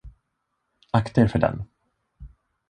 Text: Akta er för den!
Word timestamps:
Akta 0.91 1.21
er 1.21 1.27
för 1.27 1.39
den! 1.39 1.63